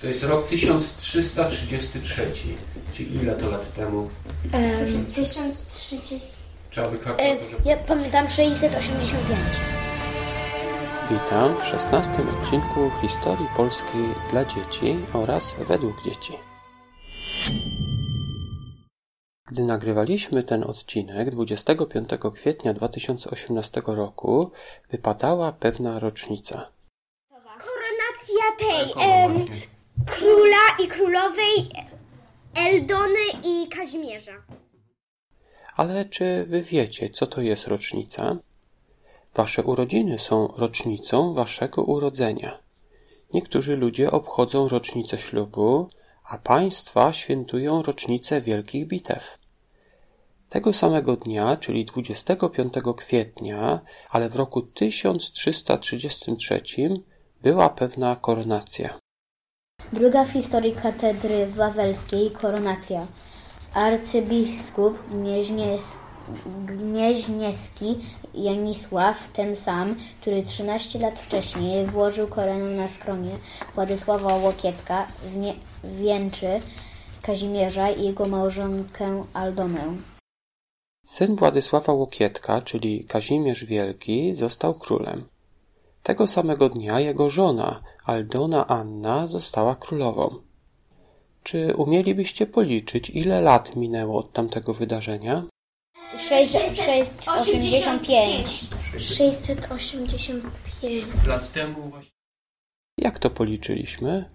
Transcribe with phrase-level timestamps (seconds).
[0.00, 2.32] To jest rok 1333.
[2.92, 4.08] Czyli ile to lat temu?
[4.52, 6.20] Em, 1030.
[6.70, 7.56] Trzeba by kalkulatorze...
[7.64, 9.38] ja pamiętam 685.
[11.10, 16.32] Witam w szesnastym odcinku historii polskiej dla dzieci oraz według dzieci.
[19.46, 24.50] Gdy nagrywaliśmy ten odcinek 25 kwietnia 2018 roku,
[24.90, 26.70] wypadała pewna rocznica.
[27.28, 29.46] Koronacja tej em?
[30.10, 31.70] Króla i królowej
[32.54, 34.42] Eldony i Kazimierza.
[35.76, 38.36] Ale czy wy wiecie, co to jest rocznica?
[39.34, 42.58] Wasze urodziny są rocznicą waszego urodzenia.
[43.34, 45.90] Niektórzy ludzie obchodzą rocznicę ślubu,
[46.24, 49.38] a państwa świętują rocznicę wielkich bitew.
[50.48, 53.80] Tego samego dnia, czyli 25 kwietnia,
[54.10, 56.62] ale w roku 1333
[57.42, 58.98] była pewna koronacja.
[59.92, 63.06] Druga w historii katedry wawelskiej koronacja.
[63.74, 65.96] Arcybiskup Gnieźnies-
[66.66, 67.98] Gnieźnieski
[68.34, 73.30] Janisław, ten sam, który 13 lat wcześniej włożył koronę na skronie
[73.74, 76.60] Władysława Łokietka, wnie- wieńczy
[77.22, 79.84] Kazimierza i jego małżonkę Aldonę.
[81.06, 85.24] Syn Władysława Łokietka, czyli Kazimierz Wielki, został królem.
[86.08, 90.42] Tego samego dnia jego żona, Aldona Anna, została królową.
[91.42, 95.44] Czy umielibyście policzyć, ile lat minęło od tamtego wydarzenia?
[96.18, 98.68] 685.
[98.98, 101.04] 685.
[101.26, 102.10] Lat temu właśnie...
[102.98, 104.30] Jak to policzyliśmy?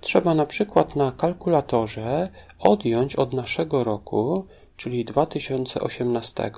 [0.00, 6.50] Trzeba na przykład na kalkulatorze odjąć od naszego roku, czyli 2018,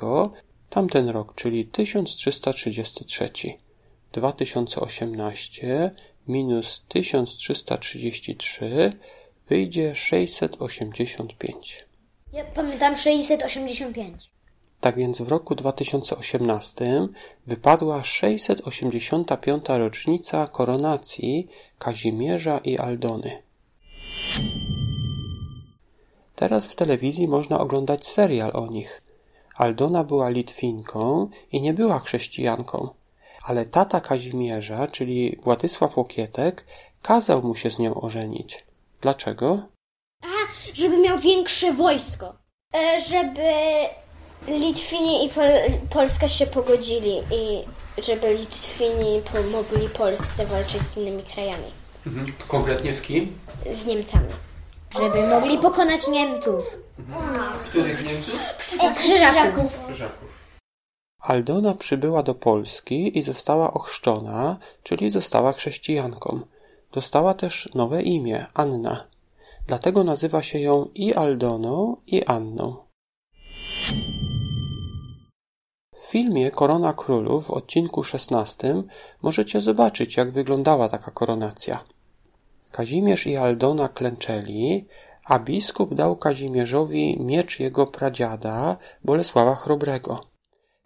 [0.71, 3.62] tamten rok, czyli 1333.
[4.13, 5.91] 2018
[6.29, 8.93] minus 1333
[9.49, 11.87] wyjdzie 685.
[12.33, 14.31] Ja pamiętam 685.
[14.81, 17.09] Tak więc w roku 2018
[17.47, 19.65] wypadła 685.
[19.69, 23.43] rocznica koronacji Kazimierza i Aldony.
[26.37, 29.03] Teraz w telewizji można oglądać serial o nich.
[29.57, 32.89] Aldona była Litwinką i nie była chrześcijanką,
[33.45, 36.65] ale tata Kazimierza, czyli Władysław Łokietek,
[37.03, 38.65] kazał mu się z nią ożenić.
[39.01, 39.63] Dlaczego?
[40.75, 42.35] Żeby miał większe wojsko.
[42.75, 43.53] E, Żeby
[44.49, 45.45] Litwini i Pol
[45.91, 47.65] Polska się pogodzili i
[48.03, 51.71] żeby Litwini pomogli Polsce walczyć z innymi krajami.
[52.07, 52.33] Mhm.
[52.49, 53.39] Konkretnie z kim?
[53.73, 54.33] Z Niemcami.
[54.99, 56.77] Żeby mogli pokonać Niemców.
[57.69, 58.41] Których Niemców?
[58.97, 59.85] Krzyżaków.
[59.87, 60.32] Krzyżaków.
[61.23, 66.41] Aldona przybyła do Polski i została ochrzczona, czyli została chrześcijanką.
[66.93, 69.07] Dostała też nowe imię Anna.
[69.67, 72.77] Dlatego nazywa się ją i Aldoną, i Anną.
[75.95, 78.83] W filmie Korona Królów w odcinku 16
[79.23, 81.85] możecie zobaczyć, jak wyglądała taka koronacja.
[82.71, 84.87] Kazimierz i Aldona klęczeli,
[85.25, 90.32] a biskup dał Kazimierzowi miecz jego pradziada Bolesława Chrobrego.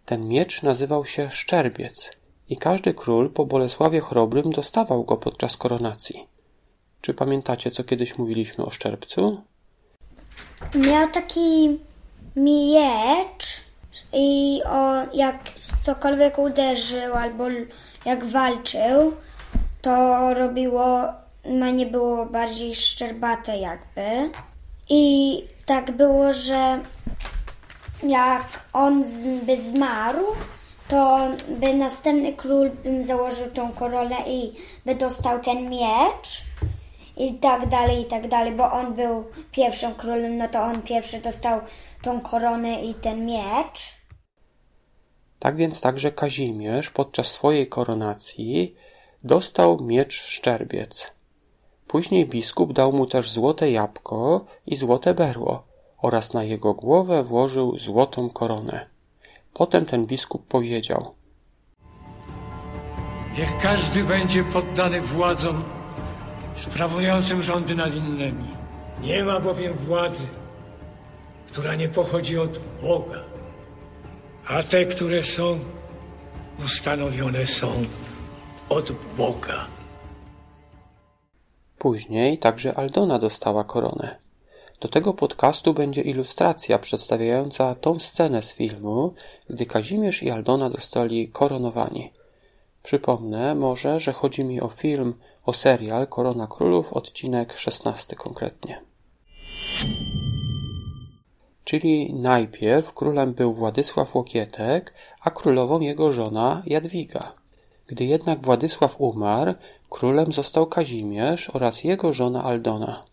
[0.07, 2.11] Ten miecz nazywał się Szczerbiec
[2.49, 6.27] i każdy król po Bolesławie Chrobrym dostawał go podczas koronacji.
[7.01, 9.41] Czy pamiętacie, co kiedyś mówiliśmy o Szczerbcu?
[10.75, 11.79] Miał taki
[12.35, 13.61] miecz
[14.13, 15.35] i o, jak
[15.81, 17.43] cokolwiek uderzył albo
[18.05, 19.13] jak walczył,
[19.81, 21.03] to robiło,
[21.45, 24.31] no nie było bardziej szczerbate jakby.
[24.89, 26.79] I tak było, że
[28.03, 29.03] jak on
[29.45, 30.25] by zmarł,
[30.87, 31.19] to
[31.49, 34.53] by następny król bym założył tą koronę i
[34.85, 36.41] by dostał ten miecz
[37.17, 41.19] i tak dalej, i tak dalej, bo on był pierwszym królem, no to on pierwszy
[41.19, 41.61] dostał
[42.01, 43.97] tą koronę i ten miecz.
[45.39, 48.75] Tak więc także Kazimierz podczas swojej koronacji
[49.23, 51.11] dostał miecz Szczerbiec.
[51.87, 55.67] Później biskup dał mu też złote jabłko i złote berło
[55.97, 58.85] oraz na jego głowę włożył złotą koronę.
[59.53, 61.15] Potem ten biskup powiedział
[63.37, 65.63] Niech każdy będzie poddany władzom
[66.53, 68.47] sprawującym rządy nad innymi.
[69.01, 70.27] Nie ma bowiem władzy,
[71.47, 73.23] która nie pochodzi od Boga,
[74.47, 75.59] a te, które są
[76.65, 77.67] ustanowione są
[78.69, 79.67] od Boga.
[81.77, 84.26] Później także Aldona dostała koronę.
[84.79, 89.13] Do tego podcastu będzie ilustracja przedstawiająca tą scenę z filmu,
[89.49, 92.13] gdy Kazimierz i Aldona zostali koronowani.
[92.83, 95.13] Przypomnę może, że chodzi mi o film
[95.45, 98.81] o serial Korona Królów, odcinek 16 konkretnie.
[101.63, 107.33] Czyli najpierw królem był Władysław Łokietek, a królową jego żona Jadwiga.
[107.87, 109.53] Gdy jednak Władysław umarł,
[109.89, 113.03] królem został Kazimierz oraz jego żona Aldona.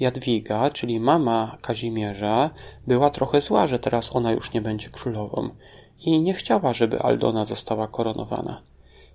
[0.00, 2.50] Jadwiga, czyli mama Kazimierza,
[2.86, 5.48] była trochę zła, że teraz ona już nie będzie królową
[6.00, 8.62] i nie chciała, żeby Aldona została koronowana.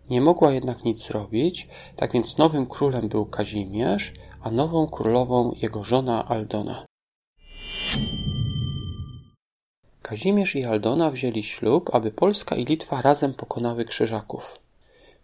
[0.10, 5.84] Nie mogła jednak nic zrobić, tak więc nowym królem był Kazimierz, a nową królową jego
[5.84, 6.86] żona Aldona.
[10.02, 14.60] Kazimierz i Aldona wzięli ślub, aby Polska i Litwa razem pokonały Krzyżaków.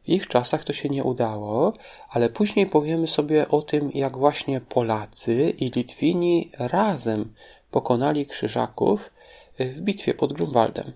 [0.05, 1.73] W ich czasach to się nie udało,
[2.09, 7.33] ale później powiemy sobie o tym, jak właśnie Polacy i Litwini razem
[7.71, 9.11] pokonali Krzyżaków
[9.59, 10.91] w bitwie pod Grunwaldem.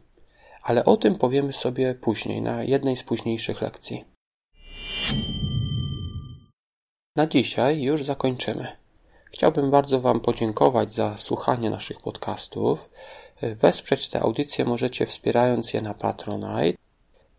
[0.63, 4.05] Ale o tym powiemy sobie później, na jednej z późniejszych lekcji.
[7.15, 8.67] Na dzisiaj już zakończymy.
[9.31, 12.89] Chciałbym bardzo Wam podziękować za słuchanie naszych podcastów.
[13.41, 16.88] Wesprzeć te audycje możecie wspierając je na Patronite.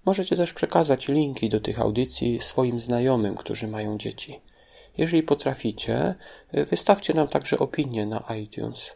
[0.06, 4.41] Możecie też przekazać linki do tych audycji swoim znajomym, którzy mają dzieci.
[4.99, 6.14] Jeżeli potraficie,
[6.52, 8.93] wystawcie nam także opinię na iTunes.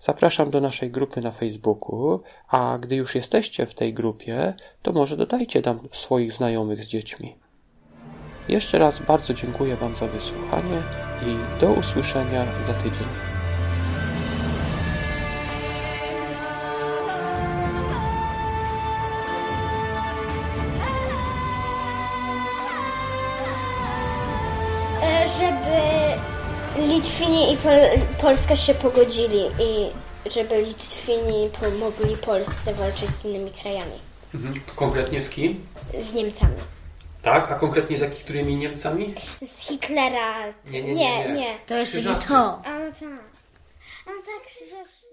[0.00, 5.16] Zapraszam do naszej grupy na Facebooku, a gdy już jesteście w tej grupie, to może
[5.16, 7.36] dodajcie tam swoich znajomych z dziećmi.
[8.48, 10.82] Jeszcze raz bardzo dziękuję Wam za wysłuchanie
[11.22, 13.33] i do usłyszenia za tydzień.
[25.38, 27.72] Żeby Litwini i Pol
[28.20, 29.90] Polska się pogodzili i
[30.30, 33.98] żeby Litwini pomogli Polsce walczyć z innymi krajami.
[34.76, 35.66] Konkretnie z kim?
[36.00, 36.56] Z Niemcami.
[37.22, 39.14] Tak, a konkretnie z jakimi którymi Niemcami?
[39.46, 40.44] Z Hitlera.
[40.70, 41.58] Nie, nie, nie, nie.
[41.66, 42.28] To jest Krzyżacy.
[42.28, 42.62] to.
[42.64, 43.02] A no tak.
[44.06, 45.03] A no tak, że...